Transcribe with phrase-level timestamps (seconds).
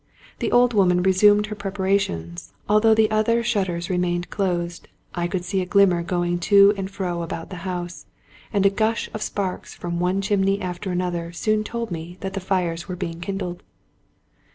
[0.39, 5.61] The old woman resumed her preparations; although the other shutters remained closed, I could see
[5.61, 8.07] a glimmer going to and fro about the house;
[8.51, 12.39] and a gush of sparks from one chimney after another soon told me that the
[12.39, 13.61] fires were be ing kindled.